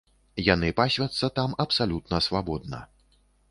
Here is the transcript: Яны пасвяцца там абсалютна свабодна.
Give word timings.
Яны 0.45 0.69
пасвяцца 0.79 1.29
там 1.37 1.53
абсалютна 1.65 2.23
свабодна. 2.31 2.83